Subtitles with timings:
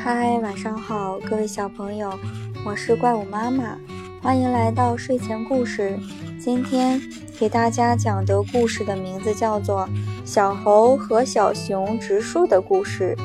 [0.00, 2.16] 嗨，晚上好，各位小朋友，
[2.64, 3.76] 我是怪物妈妈，
[4.22, 5.98] 欢迎来到睡前故事。
[6.40, 7.00] 今天
[7.36, 9.86] 给大家讲的故事的名字叫做
[10.24, 13.16] 《小猴和小熊植树的故事》。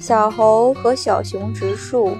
[0.00, 2.16] 小猴和小熊植树。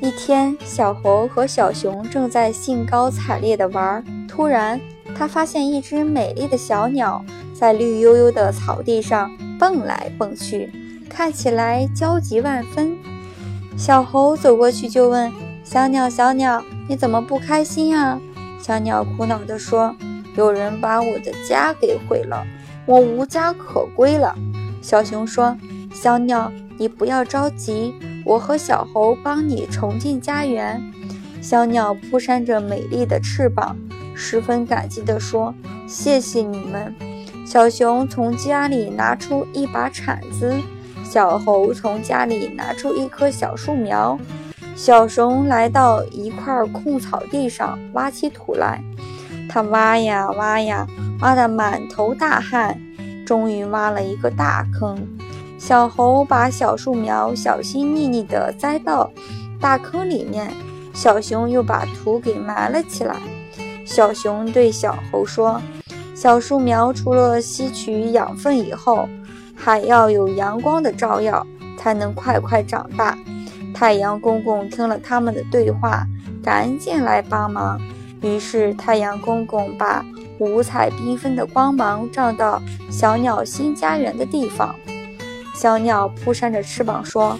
[0.00, 4.80] 一天，小猴和小熊正在兴高采烈地玩，突然，
[5.16, 10.70] 他发现一只美丽的小鸟在绿油油的草地上蹦来蹦去。
[11.08, 12.96] 看起来焦急万分，
[13.76, 18.20] 小猴走过去就问：“小鸟，小鸟，你怎么不开心啊？”
[18.60, 19.94] 小鸟苦恼地说
[20.36, 22.44] ：“有人把我的家给毁了，
[22.86, 24.34] 我无家可归了。”
[24.82, 25.56] 小熊说
[25.94, 30.82] ：“小鸟，你不要着急，我和小猴帮你重进家园。”
[31.40, 33.76] 小鸟扑扇着美丽的翅膀，
[34.14, 35.54] 十分感激地说
[35.86, 36.94] ：“谢谢你们。”
[37.46, 40.58] 小熊从家里拿出一把铲子。
[41.14, 44.18] 小猴从家里拿出一棵小树苗，
[44.74, 48.82] 小熊来到一块空草地上挖起土来。
[49.48, 50.84] 他挖呀挖呀，
[51.20, 52.76] 挖得满头大汗，
[53.24, 55.06] 终于挖了一个大坑。
[55.56, 59.08] 小猴把小树苗小心翼翼地栽到
[59.60, 60.52] 大坑里面，
[60.92, 63.14] 小熊又把土给埋了起来。
[63.86, 65.62] 小熊对小猴说
[66.12, 69.08] ：“小树苗除了吸取养分以后，”
[69.64, 71.46] 还要有阳光的照耀，
[71.78, 73.16] 才能快快长大。
[73.72, 76.06] 太阳公公听了他们的对话，
[76.42, 77.80] 赶紧来帮忙。
[78.20, 80.04] 于是，太阳公公把
[80.38, 82.60] 五彩缤纷的光芒照到
[82.90, 84.74] 小鸟新家园的地方。
[85.54, 87.38] 小鸟扑扇着翅膀说：“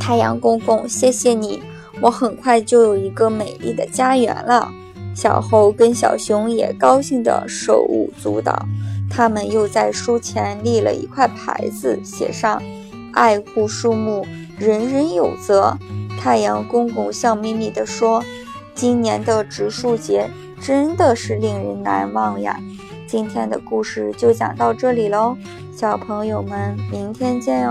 [0.00, 1.62] 太阳公公，谢谢你，
[2.00, 4.72] 我很快就有一个美丽的家园了。”
[5.14, 8.66] 小猴跟小熊也高兴得手舞足蹈。
[9.10, 12.62] 他们又在书前立了一块牌子，写上
[13.14, 14.26] “爱护树木，
[14.58, 15.78] 人人有责”。
[16.20, 18.22] 太阳公公笑眯眯地说
[18.74, 20.28] ：“今年的植树节
[20.60, 22.60] 真的是令人难忘呀！”
[23.06, 25.36] 今天的故事就讲到这里喽，
[25.76, 27.64] 小朋友们，明天见哟。